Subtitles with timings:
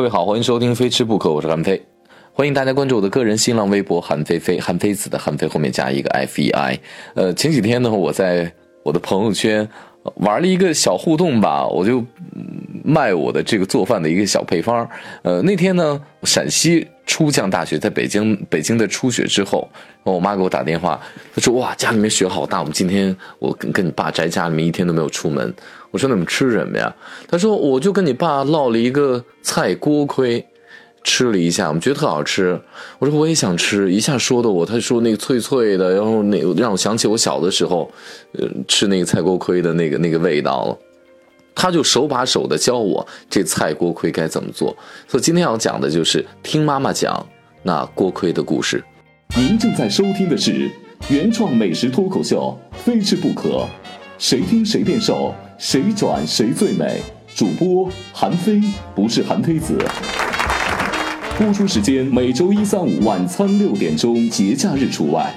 [0.00, 1.82] 各位好，欢迎收听《非吃不可》，我是韩飞，
[2.32, 6.80] 欢迎大家关注我的个人新浪微博韩飞飞，韩非子的韩飞后面加一个 F E I。
[7.12, 8.50] 呃，前几天呢，我在
[8.82, 9.68] 我的朋友圈
[10.14, 12.02] 玩了一个小互动吧，我就
[12.82, 14.88] 卖我的这个做饭的一个小配方。
[15.20, 19.68] 呃，那天呢，陕西初降大雪，在北京北京的初雪之后，
[20.02, 20.98] 我妈给我打电话，
[21.34, 25.54] 她说：“哇，家里面雪好大，我们今天我跟跟你爸宅家里面一天都没有出门。”
[25.90, 26.94] 我说：“你们吃什么呀？”
[27.28, 30.46] 他说：“我就跟你爸烙了一个菜锅盔。”
[31.02, 32.60] 吃了一下，我们觉得特好吃。
[32.98, 37.90] 我说我也想吃，一下说的我，他说那个脆脆的，然后那让我想起我小的时候，
[38.32, 40.78] 呃，吃那个菜锅盔的那个那个味道了。
[41.54, 44.76] 他就手把手的教我这菜锅盔该怎么做。
[45.08, 47.26] 所以今天要讲的就是听妈妈讲
[47.62, 48.84] 那锅盔的故事。
[49.34, 50.70] 您正在收听的是
[51.08, 53.48] 原创美食脱口秀《非吃不可》，
[54.18, 57.02] 谁听谁变瘦，谁转谁最美。
[57.36, 58.62] 主播韩非，
[58.94, 59.76] 不是韩非子。
[61.38, 65.30] 播出时间每周一、三、五晚餐六点钟，节假日除外。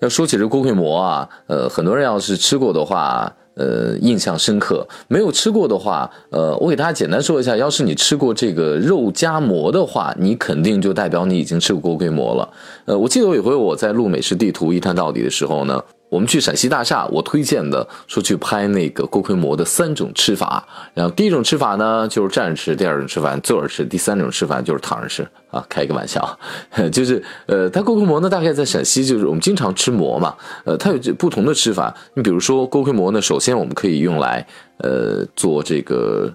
[0.00, 12.48] 要说起这锅盔馍啊，呃，很多人要是吃过的话，呃，印象深刻；没有吃过的话，呃，我给大家简单说一下，要是你吃过这个肉夹馍的话，你肯定就代表你已经吃过锅盔馍了。
[12.84, 15.82] 呃，我记得有一回我在录美食地图一探到底的时候呢。
[16.08, 20.64] 我们去陕西大厦，我推荐的说去拍那个锅盔馍的三种吃法。
[20.94, 25.26] 然后第一种吃法呢，就是站着吃；第二种吃法坐着吃；第三种吃法就是躺着吃。
[25.50, 26.38] 啊，开一个玩笑，
[26.92, 30.34] 就是呃，它锅盔馍呢，大概在陕西就是我们经常吃馍嘛。
[30.64, 31.94] 呃，它有不同的吃法。
[32.14, 34.46] 你比如说锅盔馍呢，首先我们可以用来
[34.78, 36.32] 呃做这个。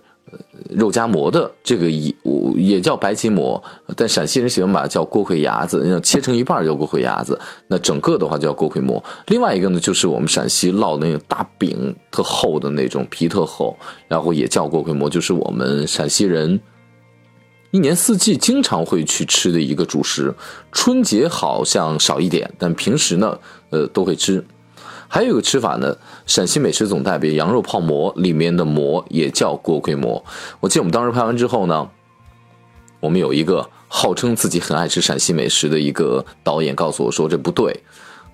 [0.70, 2.14] 肉夹馍的这个也
[2.56, 3.62] 也叫白吉馍，
[3.96, 9.04] 但陕西人喜欢把它叫锅盔牙子，切成一半叫锅盔牙子，那整个的话叫锅盔馍。
[9.28, 16.60] 另外一个呢，就是我们陕西烙的那个大饼，特厚的那种皮特厚，然后也叫锅盔馍，就是我们陕西人
[17.72, 20.34] 一年四季经常会去吃的一个主食。
[20.72, 23.40] 春节好像少一点，但平时呢，
[23.70, 24.44] 呃，都会吃。
[25.12, 25.98] 还有一个吃法呢，
[26.28, 30.24] 陕西美食总代表羊肉泡馍里面的馍也叫锅盔馍。
[30.60, 31.90] 我记得我们当时拍完之后呢，
[33.00, 37.76] 我们有一个号称自己很爱吃陕西美食的一个导演告诉我说这不对，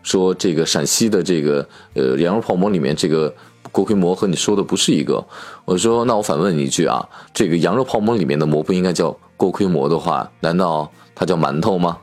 [0.04, 3.34] 说这个陕西的这个呃羊肉泡馍里面这个
[3.72, 5.26] 锅盔馍和你说的不是一个。
[5.64, 11.98] 我说那我反问你一句啊，这个羊肉泡馍里面的馍不应该叫锅盔馍的话，难道它叫馒头吗？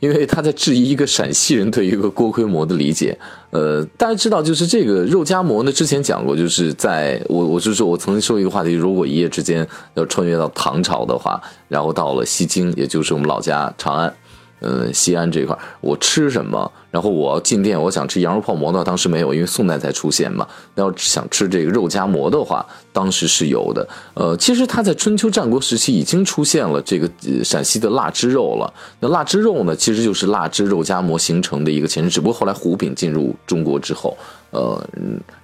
[0.00, 3.16] 因为他在质疑一个陕西人对一个锅盔馍的理解，
[3.50, 14.12] 呃，大家知道，就是这个肉夹馍呢，之前讲过，就是在我，我就说我曾经说一个话题，如果一夜之间要穿越到唐朝的话，然后到了西京，也就是我们老家长安。
[14.60, 16.70] 嗯，西安这块我吃什么？
[16.90, 20.46] 然后我要进店，我想吃羊肉泡馍呢，当时没有，因为宋代才出现嘛。
[20.74, 23.88] 要想吃这个肉夹馍的话，当时是有的。
[24.14, 27.08] 呃，其实它在春秋战国时期已经出现了这个
[27.44, 28.72] 陕西的腊汁肉了。
[28.98, 34.16] 那腊汁肉呢，其实就是腊汁肉夹馍形成的一个前身，只不过后来胡饼进入中国之后，
[34.50, 34.84] 呃，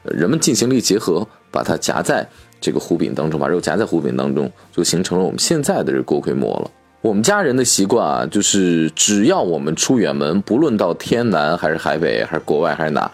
[0.02, 2.28] 人们进行了一结合，把它夹在
[2.60, 6.70] 这个胡饼当中，把肉夹在胡饼当中，就形成了我们现在的这锅盔馍了。
[7.06, 13.08] 我们家人的习惯啊，就是只要我们出远门，不论到天南还是海北，还是国外还是哪，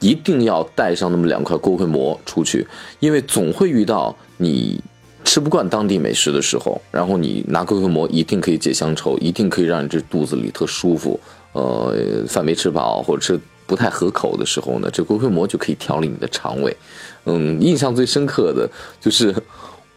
[0.00, 2.66] 一定要带上那么两块锅盔馍出去，
[2.98, 4.82] 因为总会遇到你
[5.22, 11.20] 吃不惯当地美食的时候，然后你拿锅盔馍一定可以解乡愁，一定可以让你这肚子里特舒服。
[11.52, 11.94] 呃，
[12.26, 16.76] 饭没吃饱或者吃不太合口的时候呢，这锅盔馍就可以调理你的肠胃。
[17.26, 18.68] 嗯，印象最深刻的
[19.00, 19.32] 就是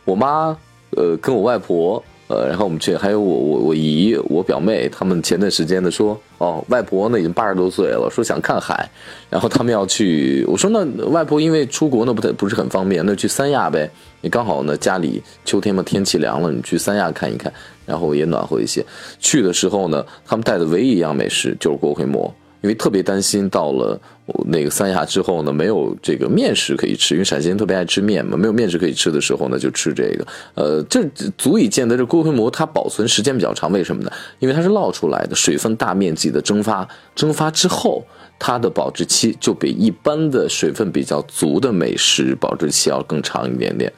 [0.06, 0.56] 我妈，
[0.92, 2.04] 呃，跟我外婆。
[2.30, 8.88] 呃，然后我们去，还有我我我姨、我表妹，他们前段时间的说，哦，外婆呢已经八十多岁了，说想看海，
[9.32, 13.90] 然后他们要去，我说那外婆因为出国呢不太不是很方便，那去三亚呗，
[14.22, 17.52] 你刚好呢家里秋天嘛天气凉了，你去三亚看一看，
[17.88, 18.86] 然后也暖和一些。
[19.20, 22.32] 去的时候呢，他们带的唯一一样美食就是锅盔馍。
[22.62, 24.00] 因为特别担心到了
[24.48, 30.28] 那个三亚之后呢，没有这个面食可以吃，因为陕西人特别爱吃面嘛，没有面食可以吃的时候呢，就吃这个。
[30.56, 31.02] 呃，这
[31.38, 34.12] 足以见得这锅盔馍它保存时间比较长，为什么呢？
[34.40, 36.86] 因为它是烙出来的，水分大面积的蒸发，
[37.16, 38.06] 蒸发之后
[38.38, 43.92] 它的保质期就比一般的水分比较足的美食保质期要更长一点点。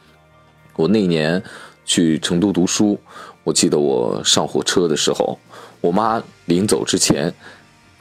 [0.75, 1.41] 我那年
[1.83, 2.99] 去成都读书，
[3.43, 5.37] 我记得我上火车的时候，
[5.81, 7.33] 我妈临走之前。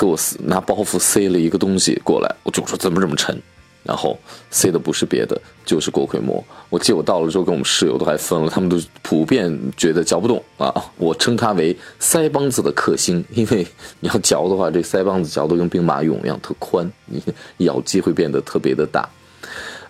[0.00, 3.38] 给我拿包袱塞了一个东西过来，我就说怎么这么沉，
[3.82, 4.19] 然后
[4.50, 6.43] 塞的不是别的，就是锅盔馍。
[6.70, 10.73] 我记得我到了之后跟我们室友都还分了，他们都普遍觉得嚼不动啊。
[10.97, 13.67] 我称它为腮帮子的克星，因为
[14.00, 17.23] 你要嚼的话，这腮帮子嚼的跟兵马俑一样特宽，你
[17.67, 19.06] 咬肌会变得特别的大。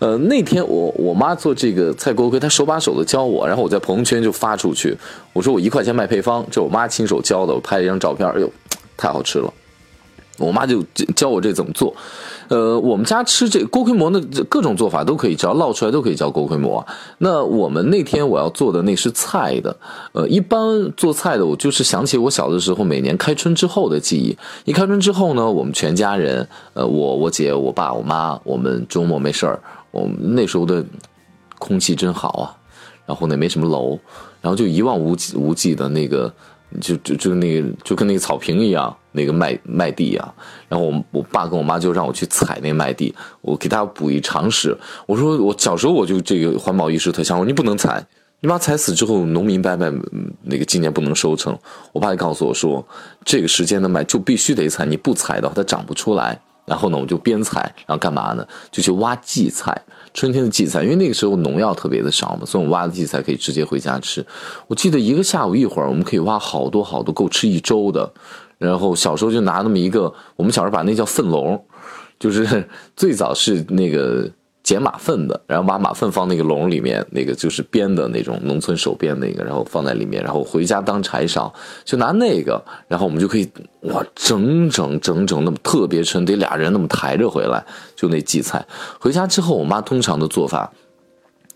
[0.01, 4.97] 呃，那天我我妈做这个菜锅盔，她手把手的教我，然后我在朋友圈就发出去，
[5.33, 8.51] 我说我一块钱卖配方，这我妈亲手教的，我拍了一张照片，哎呦，
[8.97, 9.53] 太好吃了。
[10.41, 10.83] 我妈就
[11.15, 11.95] 教我这怎么做，
[12.49, 16.85] 呃，我们家吃这锅盔馍呢，各种做法都可以，只要烙出来都可以叫锅盔馍。
[17.19, 19.77] 那我们那天我要做的那是菜的，
[20.13, 24.37] 呃，一般做菜的我就是想起我小的时候，每年开春之后的记忆。
[24.65, 29.61] 一开春之后呢，我们全家人，呃，我我姐、我爸、我妈，我们周末没事儿，
[29.91, 30.83] 我们那时候的
[31.59, 32.57] 空气真好啊，
[33.05, 33.99] 然后呢没什么楼，
[34.41, 36.33] 然后就一望无际无际的那个。
[36.81, 40.33] 就就就那个就跟那个草坪一样，那个麦麦地啊，
[40.69, 44.77] 然后我我爸跟我妈就让我去踩那麦地，我给大家补一常识。
[45.07, 48.05] 我说我小时候我就这个环保意识特强，我说你不能踩，
[48.41, 49.93] 你把踩死之后，农民伯伯
[50.43, 51.57] 那个今年不能收成。
[51.93, 52.87] 我爸就告诉我说，
[53.25, 56.41] 这个时间的麦就必须得踩，你不踩的话它长不出来。
[56.67, 58.47] 然后呢，我就边踩，然后干嘛呢？
[58.71, 59.77] 就去挖荠菜。
[60.15, 64.25] 春天的荠菜，因为那个时候农药特别的少嘛，所以我挖的荠菜可以直接回家吃。
[64.69, 68.13] 我记得一个下午一会儿，我们可以挖好多好多，够吃一周的。
[68.61, 71.61] 然后小时候就拿那么一个，我们小时候把那叫粪笼，
[72.21, 72.65] 就是
[72.95, 74.31] 最早是那个。
[74.63, 81.53] 捡马粪的，然后把马粪放那个笼里面，那个就是编的那种农村手编那个，然后放在里面，然后回家当柴烧，
[81.83, 87.65] 就拿那个，然后我们就可以哇，整整整整那么特别沉，得俩人那么抬着回来，
[87.97, 88.65] 就那荠菜。
[89.01, 90.71] 回家之后，我妈通常的做法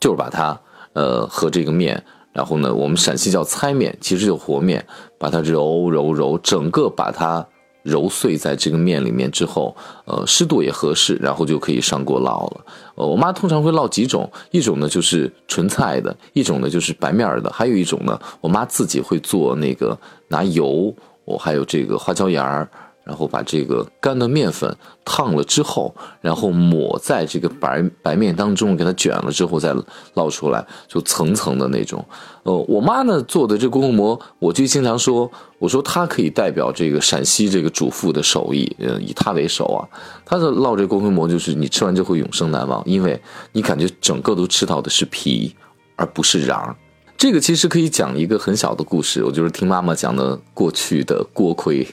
[0.00, 0.59] 就是把它
[0.95, 2.03] 呃和这个面，
[2.33, 4.85] 然后呢，我们陕西叫猜面，其实就和面，
[5.25, 7.47] 把它揉揉揉，整个把它。
[7.85, 9.76] 揉碎在这个面里面之后，
[10.06, 12.65] 呃，湿度也合适，然后就可以上锅烙了。
[12.94, 19.94] 呃，我妈通常会烙几种，一种呢就是纯菜的，一种呢就是白面的，还有一种呢，我妈自己会做那个
[20.29, 20.94] 拿油，
[21.26, 22.67] 我还有这个花椒盐儿。
[23.05, 24.75] 然后把这个干的面粉
[25.05, 29.75] 烫了之后，然后抹在这个白白面当中，给它卷了之后再
[30.15, 32.05] 烙出来，就层层的那种。
[32.45, 39.81] 呃，我妈呢做的这锅盔馍，我就经常说，我说她可以代表这个陕西这个主妇的手艺，呃，以她为首啊。
[40.25, 43.21] 她的烙这锅盔馍，就是你吃完之后永生难忘，因为
[43.53, 45.55] 你感觉整个都吃到的是皮，
[45.97, 46.75] 而不是瓤。
[47.17, 51.87] 这个其实可以讲一个很小的故事，我就是听妈妈讲的过去的锅盔。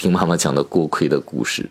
[0.00, 1.68] 听妈妈讲的锅盔的故事，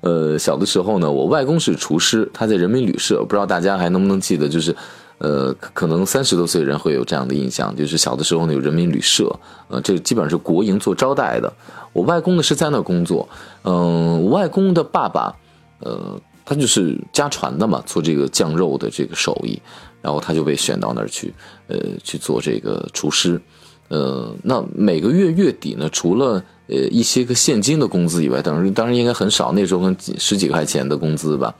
[0.00, 4.74] 呃，小的时候呢，我外公是厨师，他在人民旅社，不知道大家还能不能记得，就是，
[5.18, 9.28] 呃，可能三十多岁人会有这样的印象，就是小的时候呢有人民旅社，
[9.66, 11.52] 呃，这基本上是国营做招待的。
[11.92, 13.28] 我外公呢是在那工作，
[13.64, 15.34] 嗯，我外公的爸爸，
[15.80, 19.60] 呃，他就是家传的嘛，做这个酱肉的这个手艺，
[20.00, 21.34] 然后他就被选到那儿去，
[21.66, 23.40] 呃，去做这个厨师，
[23.88, 31.54] 呃，那每个月月底呢，除了呃，一些个现金的工资以外，当然当然应该很少，那时候跟十几块钱的工资吧，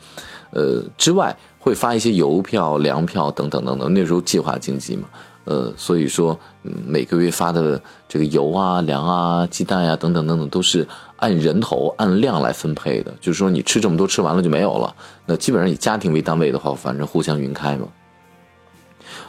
[0.50, 3.92] 呃之外会发一些邮票、粮票等等等等。
[3.92, 5.08] 那时候计划经济嘛，
[5.44, 6.38] 呃，所以说
[6.86, 13.12] 每个月发的这个油啊、粮啊、鸡蛋呀等等等等，都是按人头按量来分配的。
[13.20, 14.94] 就是说你吃这么多，吃完了就没有了。
[15.26, 17.86] 那基本上以家庭为单位的话，反正互相匀开嘛。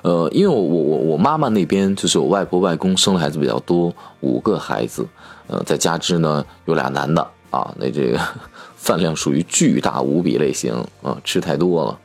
[0.01, 5.05] 呃，因为我我我我妈妈那边就是我外婆外公生的孩子比较多，五个孩子。
[5.47, 7.21] 呃，再加之呢有俩男的
[7.51, 8.19] 啊，那这个
[8.75, 10.73] 饭量属于巨大无比类型
[11.03, 11.99] 啊，吃太多了，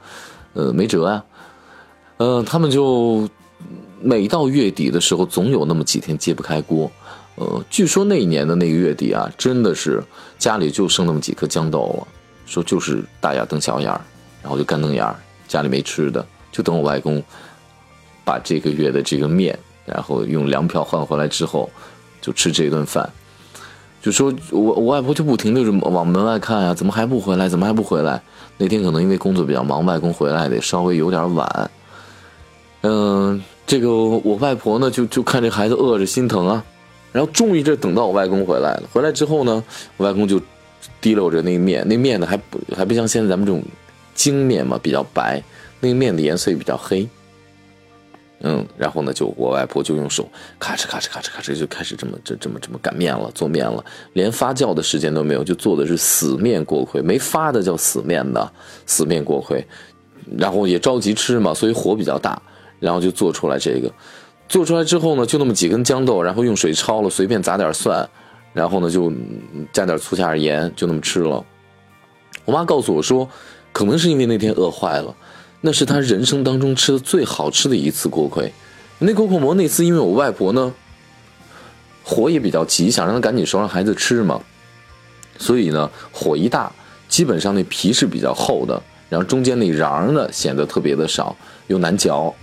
[0.53, 1.25] 呃，没辙呀。
[2.19, 3.27] 呃，他们就
[4.03, 6.91] 每到月底的时候，总有那么几天揭不开锅。
[7.37, 10.03] 呃，据说那一年的那个月底啊，真的是
[10.39, 12.07] 家里就剩那么几颗豇豆了，
[12.45, 13.99] 说就是大眼瞪小眼儿，
[14.43, 15.17] 然后就干瞪眼儿，
[15.49, 17.23] 家里没吃的，就等我外公
[18.31, 21.69] 把这个月的这个面，然后用粮票换回来之后，
[22.21, 23.11] 就吃这顿饭。
[24.01, 25.61] 就说我我外婆就不停的
[25.91, 27.49] 往门外看呀，怎么还不回来？
[27.49, 28.23] 怎么还不回来？
[28.57, 31.71] 那天可能因为工作比较忙，外公回来得稍微有点晚。
[32.83, 36.65] 嗯，这个我外婆呢，就就看这孩子饿着心疼啊，
[37.11, 38.85] 然后终于这等到我外公回来了。
[38.93, 39.65] 回来之后呢，
[39.97, 40.41] 我外公就
[41.01, 43.61] 提溜着那面，那面呢还不还不像现在咱们这种
[44.15, 45.43] 精面嘛，比较白，
[45.81, 47.09] 那个面的颜色也比较黑。
[48.43, 50.27] 嗯，然后呢，就我外婆就用手
[50.59, 58.51] 咔哧咔哧咔哧咔哧就开始这么这这么这么擀面了，做面了，连发酵的时间都没有，就做的是死面锅盔，没发的叫死面的
[58.87, 59.63] 死面锅盔，
[60.39, 62.41] 然后也着急吃嘛，所以火比较大，
[62.79, 63.93] 然后就做出来这个，
[64.49, 68.09] 做出来之后呢，就那么几根豇豆，然后用水焯了，随便砸点蒜，
[68.55, 69.13] 然后呢就
[69.71, 71.45] 加点醋加点盐，就那么吃了。
[72.47, 73.29] 我妈告诉我说，
[73.71, 75.15] 可能是因为那天饿坏了。
[75.63, 78.51] 那是他人生当中吃的最好吃的一次锅盔，
[78.99, 80.73] 那锅盔馍那次，因为我外婆呢，
[82.03, 84.41] 火也比较急，想让他赶紧熟让孩子吃嘛，
[85.37, 86.73] 所以呢火一大，
[87.09, 91.37] 基本上那皮是比较厚的，然后中间那瓤呢显得特别的少，
[91.67, 92.35] 又难嚼，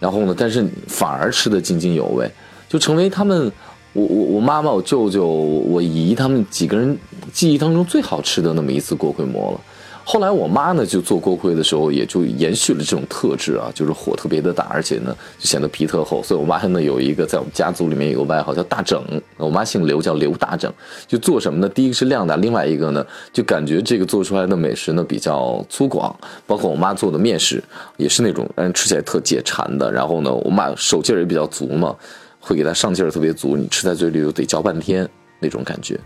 [0.00, 2.30] 然后呢，但是反而吃得津津有味，
[2.70, 3.52] 就成为他们，
[3.92, 6.98] 我我我妈妈、我舅舅、我姨他们几个人
[7.34, 9.60] 记忆当中最好吃的那么一次锅盔馍了。
[10.04, 16.22] 后来我妈呢就做锅盔的时候，也就延续了这种特质啊，就是火特别的大，而且呢就显得皮特厚。
[16.22, 19.02] 所以我妈呢有一个在我们家族里面有个外号叫大整，
[19.36, 20.70] 我妈姓刘，叫刘大整。
[21.06, 21.68] 就做什么呢？
[21.68, 26.12] 第一个是量大，另外一个呢就感觉这个做出来的美食呢比较粗犷。
[26.46, 27.62] 包括我妈做的面食
[27.96, 29.90] 也是那种让人吃起来特解馋的。
[29.90, 31.94] 然后呢，我妈手劲儿也比较足嘛，
[32.40, 35.98] 会给它上劲儿特别足，你吃在嘴里又得嚼半天那种感觉。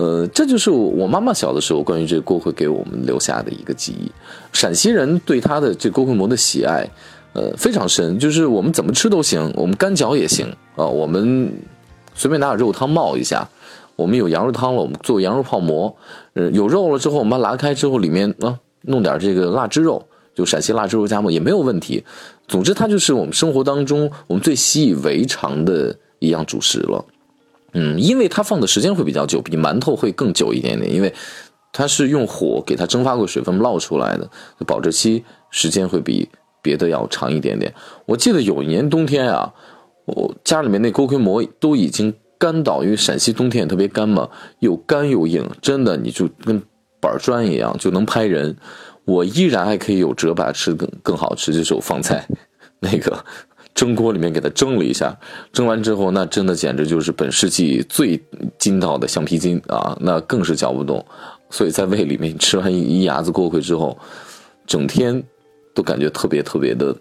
[0.00, 4.10] 呃，这就是我妈妈小的时候关于这个锅盔给我们留下的一个记忆。
[4.50, 6.88] 陕西人对他的这锅盔馍的喜爱，
[7.34, 8.18] 呃，非常深。
[8.18, 11.52] 就是我们怎么吃都行，我们干嚼也行啊，我们
[12.14, 13.46] 随便拿点肉汤冒一下。
[13.94, 15.94] 我们有羊肉汤了，我们做羊肉泡馍。
[16.32, 20.02] 呃，有肉了之后，我们把它拉开之后，里面啊弄点这个腊汁肉，
[20.34, 22.02] 就陕西腊汁肉夹馍也没有问题。
[22.48, 27.04] 总之，它就是我们生活当中我们最习以为常的一样主食了。
[27.72, 31.12] 嗯，因为它放的时间会比较久，比馒头会更久一点点，因为
[31.72, 34.28] 它是用火给它蒸发过水分烙出来的，
[34.66, 36.28] 保质期时间会比
[36.62, 37.72] 别的要长一点点。
[38.06, 39.52] 我记得有一年冬天啊，
[40.06, 46.60] 我家里面那锅盔馍都已经干到，因为陕西冬天也特别干嘛，又干又硬，真的你就跟
[47.00, 48.56] 板砖一样，就能拍人。
[49.06, 52.24] 我依然还可以有辙把它吃更更好吃，就是我放在
[52.80, 53.24] 那个。
[53.74, 55.16] 蒸锅里面给它蒸了一下，
[55.52, 58.20] 蒸完之后，那真的简直就是本世纪最
[58.58, 59.96] 筋道的橡皮筋啊！
[60.00, 61.04] 那更是嚼不动，
[61.48, 63.96] 所以在胃里面吃完一牙子锅盔之后，
[64.66, 65.22] 整天
[65.74, 66.94] 都感觉特别特别的，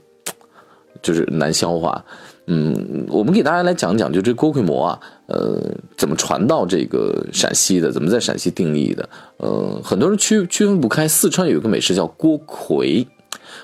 [1.01, 2.03] 就是难消化。
[2.51, 5.61] 嗯，我们给大家来讲讲，就这锅盔馍啊，呃，
[5.97, 7.91] 怎么传到这个陕西的？
[7.91, 9.09] 怎么在陕西定义的？
[9.37, 11.07] 呃，很多人区区分不开。
[11.07, 13.05] 四川有一个美食叫锅盔。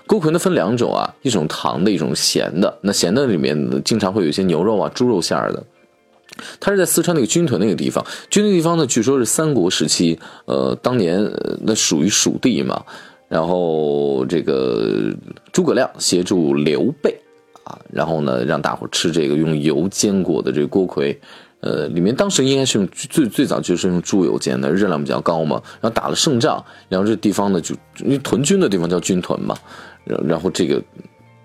[0.08, 2.78] 锅盔呢分两种啊，一种糖的，一种咸的。
[2.82, 5.64] 那咸的里面经常会有一些牛肉啊、猪肉馅儿的。
[6.60, 11.26] 它是在四川那个军屯那个地方，军屯地方呢，据说是三国时期，呃，当年
[11.62, 12.84] 那属于蜀地嘛。
[13.28, 15.12] 然后这个
[15.52, 17.18] 诸葛亮协助刘备
[17.64, 21.20] 啊，然后呢让大伙吃这个用油煎过的这个锅盔。
[21.66, 25.60] 呃，里面当时应该是用最最早就是用猪油煎的，热量比较高嘛。
[25.82, 29.58] 然后打了胜仗，然后这地方呢就因为屯军的地方叫军屯嘛，
[30.04, 30.82] 然然后这个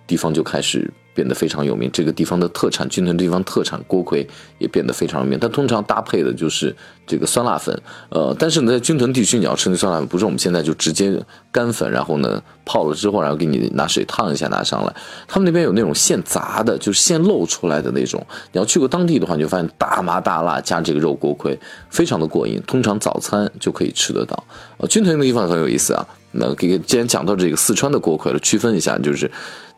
[0.06, 0.92] 地方就开始。
[1.14, 4.26] 变得非常有名，这个地方的特产，军屯地方特产锅盔
[4.58, 5.38] 也变得非常有名。
[5.38, 6.74] 它通常搭配的就是
[7.06, 7.76] 这个酸辣粉，
[8.10, 14.94] 呃，但是呢，在军屯地区你要吃那酸辣粉，不是我们现在就直接干粉，然后呢泡了之后，然后给你拿水烫一下拿上来。
[15.26, 18.24] 他们那边有那种现炸的，就是现露出来的那种。
[18.52, 21.58] 你要去过当地的话，你就发现大麻大辣加这个肉锅盔，
[21.90, 22.62] 非常的过瘾。
[22.66, 24.44] 通常早餐就可以吃得到。
[24.80, 26.06] 呃，军屯那个地方很有意思啊。
[26.32, 29.30] 那给既然讲到这个四川的锅盔了，区分一下就是。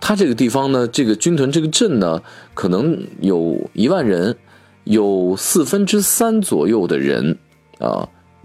[0.05, 2.21] 它这个地方呢，这个军屯这个镇呢，
[2.55, 4.37] 可能有一万人，
[4.83, 7.39] 有四分之三左右的人
[7.79, 8.03] 啊，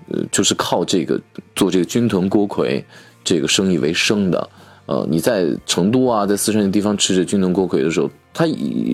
[0.10, 1.20] 呃，就是靠这个
[1.56, 2.86] 做这个军屯锅盔
[3.24, 4.50] 这个生意为生的。
[4.86, 8.46] 呃，你在成都啊，在四川的地方吃这军屯锅盔的时候，它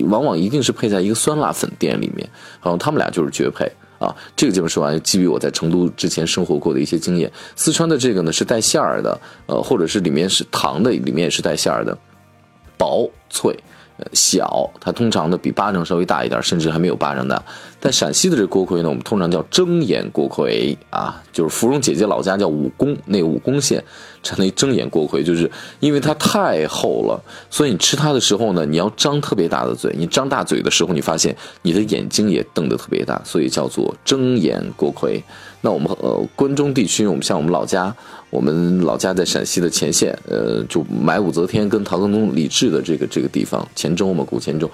[0.06, 2.26] 往往一定是配在一个酸辣粉店里面，
[2.60, 4.14] 好像他们俩就是绝配啊。
[4.36, 11.96] 这个基本说完，基于我在成都之前生活过的一些经验，四川的这个呢是带馅儿的，呃，或者是里面是糖的，里面也是带馅儿的。
[12.76, 13.56] 薄脆，
[14.12, 17.42] 小，它通常呢比巴掌稍微大一点，甚至还没有巴掌大。
[17.80, 23.82] 但陕西的这锅盔呢，我们通常叫睁眼锅盔啊，就是芙蓉姐姐老家叫武功，那武功县
[24.22, 35.22] 产那睁眼锅盔，就是因为它太厚了，所以你吃它的时候呢，你要张特别大的嘴，你张大嘴的时候，你发现你的眼睛也瞪得特别大，所以叫做睁眼锅盔。
[35.60, 37.94] 那我们呃关中地区，我们像我们老家。
[38.34, 44.68] 我们老家在陕西的前线，呃，就买武则天跟唐高宗李治的这个这个地方，黔州嘛，古黔州。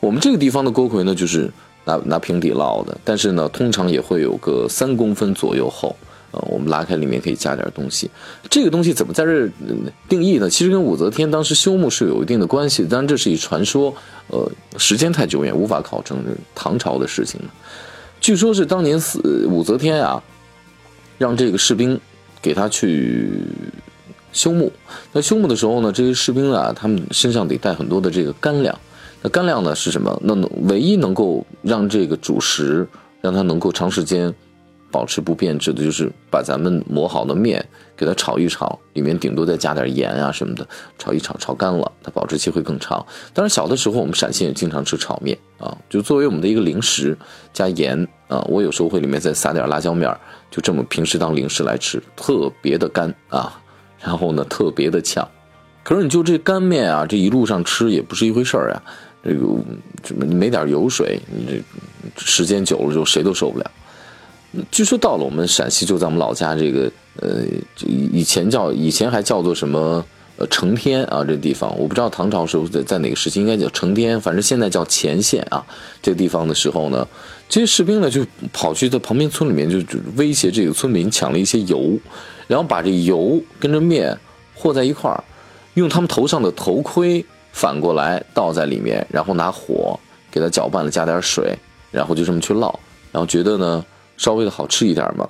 [0.00, 1.48] 我们这个地方的锅盔呢，就是
[1.84, 5.94] 拿拿平底烙的，但是呢，通常也会有个三公分左右厚。
[6.32, 8.10] 呃，我们拉开里面可以加点东西。
[8.50, 9.48] 这个东西怎么在这
[10.08, 10.50] 定义呢？
[10.50, 13.94] 其实跟武则天当时修墓是有一定的关系，当然这是一传说，
[14.26, 16.18] 呃，时间太久远，无法考证。
[16.52, 17.40] 唐朝的事情
[18.20, 20.20] 据说是当年死武则天啊，
[21.16, 21.98] 让这个士兵。
[22.40, 23.30] 给他去
[24.32, 24.72] 修墓，
[25.12, 28.78] 那修墓的时候呢，这些士兵啊，他们身上得带很多的这个干粮。
[29.20, 30.16] 那干粮呢是什么？
[30.22, 30.34] 那
[30.68, 32.86] 唯一能够让这个主食
[33.20, 34.32] 让它能够长时间
[34.90, 37.64] 保持不变质的，就是把咱们磨好的面
[37.96, 40.66] 给它炒一炒，里面顶多再加点盐啊什么的，
[40.98, 43.04] 炒一炒，炒干了，它保质期会更长。
[43.34, 47.16] 当然，小的时候我们陕西也经常吃炒面啊，就作为我们的一个零食，
[47.52, 50.10] 加盐啊，我有时候会里面再撒点辣椒面。
[50.50, 53.60] 就这么平时当零食来吃，特别的干啊！
[54.00, 55.28] 然后呢特别的呛。
[55.84, 58.82] 可是你就这干面啊，这一路上吃也不是一回事儿啊。
[59.22, 61.62] 这个没点油水，你这
[62.16, 63.70] 时间久了就谁都受不了。
[64.70, 66.90] 据说到了我们陕西，就在我们老家这个
[67.20, 67.42] 呃，
[67.86, 70.02] 以前叫以前还叫做什么
[70.38, 75.64] 呃成天啊，这地方我不知道唐朝时候在在哪个时期应该叫成天，反正现在叫前线啊。
[76.00, 77.06] 这个地方的时候呢，
[77.46, 79.78] 这些士兵呢就跑去在旁边村里面就
[80.16, 81.98] 威胁这个村民抢了一些油，
[82.46, 84.18] 然后把这油跟着面
[84.54, 85.22] 和在一块儿，
[85.74, 90.00] 用他们头上的头盔反过来倒在里面，然后拿火
[90.30, 91.54] 给它搅拌了，加点水，
[91.90, 92.74] 然后就这么去烙，
[93.12, 93.84] 然后觉得呢。
[94.18, 95.26] 稍微的好吃一点嘛，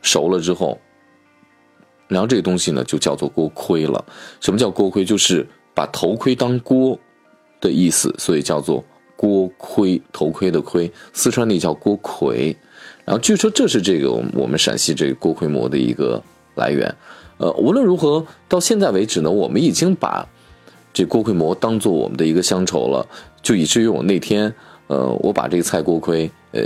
[0.00, 0.78] 熟了之后，
[2.08, 4.02] 然后这个东西呢就叫做锅盔了。
[4.40, 5.04] 什么叫锅盔？
[5.04, 6.98] 就是把头盔当锅
[7.60, 8.82] 的意思，所以叫做
[9.16, 10.00] 锅盔。
[10.12, 12.56] 头盔的盔，四川那叫锅盔。
[13.04, 16.22] 然后据说这是这个我们陕西这个锅盔馍的一个
[16.54, 16.94] 来源。
[17.38, 20.24] 呃，无论如何，到现在为止呢，我们已经把
[20.92, 23.04] 这锅盔馍当做我们的一个乡愁了，
[23.42, 24.54] 就以至于我那天，
[24.86, 26.62] 呃，我把这个菜锅盔，呃。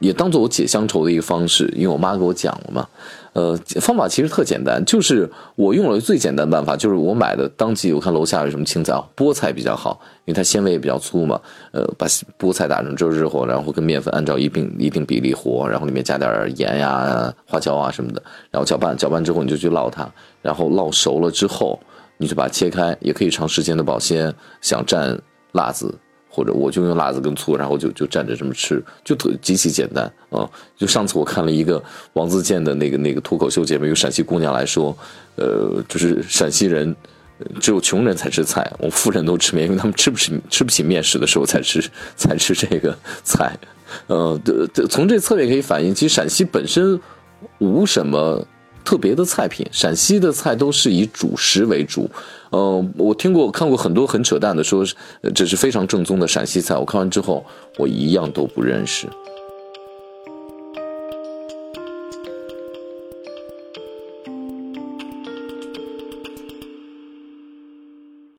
[0.00, 2.86] 也当做我解乡愁的一个方式，因为我妈给我讲了嘛。
[3.32, 11.38] 呃，方法其实特简单，就是我用了最简单办法，就是我买的当季，我看楼下有什么青菜，菠菜比较好，因为它纤维也比较粗嘛。
[11.72, 12.06] 呃，把
[12.38, 20.08] 菠菜打成汁之后，然后跟面粉按照一定一定比例和，然后里面加点盐呀、花椒啊什么的，然后搅拌搅拌之后你就去烙它，
[20.40, 21.78] 然后烙熟了之后
[22.16, 24.34] 你就把它切开，也可以长时间的保鲜。
[24.62, 25.18] 想蘸
[25.52, 25.94] 辣子。
[26.36, 30.46] 或者我就用辣子跟醋，然后就就蘸着这么吃，就特极其简单啊！
[30.76, 34.94] 就上次我看了一个王自健的那个那个脱口秀节目，有陕西姑娘来说，
[35.36, 36.94] 呃，就是陕西人
[37.58, 41.82] 只有穷人才吃菜，我富人都吃面，因为他们吃不起吃不起面食的时候才吃
[42.16, 43.58] 才吃这个菜。
[44.08, 44.38] 呃，
[44.90, 47.00] 从这侧面可以反映，其实陕西本身
[47.60, 48.46] 无什么。
[48.86, 52.08] 特别的菜品，陕西的菜都是以主食为主。
[52.50, 54.86] 呃，我听过看过很多很扯淡的，说
[55.34, 56.76] 这是非常正宗的陕西菜。
[56.76, 57.44] 我看完之后，
[57.76, 59.08] 我一样都不认识。